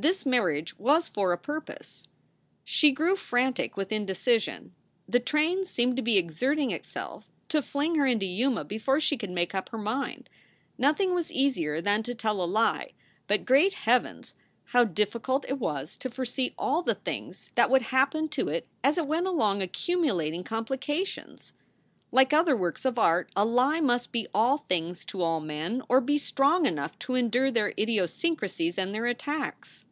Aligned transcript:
This 0.00 0.24
marriage 0.24 0.78
was 0.78 1.08
for 1.08 1.32
a 1.32 1.36
purpose. 1.36 2.06
She 2.62 2.92
grew 2.92 3.16
frantic 3.16 3.76
with 3.76 3.90
indecision. 3.90 4.72
The 5.08 5.18
train 5.18 5.64
seemed 5.64 5.96
to 5.96 6.02
be 6.02 6.16
exerting 6.16 6.70
itself 6.70 7.28
to 7.48 7.60
fling 7.60 7.96
her 7.96 8.06
into 8.06 8.24
Yuma 8.24 8.62
before 8.64 9.00
she 9.00 9.16
could 9.16 9.30
make 9.32 9.56
up 9.56 9.70
her 9.70 9.76
mind. 9.78 10.28
Nothing 10.78 11.14
was 11.16 11.32
easier 11.32 11.80
than 11.80 12.04
to 12.04 12.14
tell 12.14 12.40
a 12.40 12.46
lie, 12.46 12.92
but, 13.26 13.44
great 13.44 13.74
Heavens! 13.74 14.36
how 14.66 14.84
difficult 14.84 15.44
it 15.48 15.58
was 15.58 15.96
to 15.96 16.08
foresee 16.08 16.54
all 16.56 16.84
the 16.84 16.94
things 16.94 17.50
that 17.56 17.68
would 17.68 17.82
happen 17.82 18.28
to 18.28 18.48
it 18.48 18.68
as 18.84 18.98
it 18.98 19.06
went 19.08 19.26
along 19.26 19.62
accumulating 19.62 20.44
com 20.44 20.64
plications. 20.64 21.54
Like 22.12 22.32
other 22.32 22.56
works 22.56 22.84
of 22.84 23.00
art, 23.00 23.32
a 23.34 23.44
lie 23.44 23.80
must 23.80 24.12
be 24.12 24.28
all 24.32 24.58
things 24.58 25.04
to 25.06 25.22
all 25.22 25.40
men 25.40 25.82
or 25.88 26.00
be 26.00 26.18
strong 26.18 26.66
enough 26.66 26.96
to 27.00 27.16
endure 27.16 27.50
their 27.50 27.72
idiosyncrasies 27.76 28.78
and 28.78 28.94
their 28.94 29.06
attacks. 29.06 29.84